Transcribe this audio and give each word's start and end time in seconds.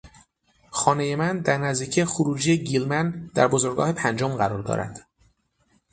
خانهی 0.69 1.15
من 1.15 1.39
در 1.39 1.57
نزدیکی 1.57 2.05
خروجی 2.05 2.63
گیلمن 2.63 3.29
در 3.35 3.47
بزرگراه 3.47 3.93
پنجم 3.93 4.35
قرار 4.35 4.61
دارد. 4.61 5.07